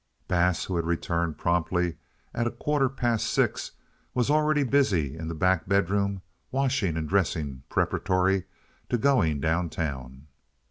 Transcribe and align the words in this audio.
Bass, 0.27 0.65
who 0.65 0.77
had 0.77 0.85
returned 0.87 1.37
promptly 1.37 1.97
at 2.33 2.47
a 2.47 2.49
quarter 2.49 2.89
past 2.89 3.27
six, 3.27 3.73
was 4.15 4.31
already 4.31 4.63
busy 4.63 5.15
in 5.15 5.27
the 5.27 5.35
back 5.35 5.67
bedroom 5.69 6.23
washing 6.49 6.97
and 6.97 7.07
dressing 7.07 7.61
preparatory 7.69 8.45
to 8.89 8.97
going 8.97 9.39
down 9.39 9.69
town. 9.69 10.25